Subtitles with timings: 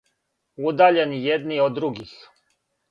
[0.71, 2.19] Удаљени једни од других.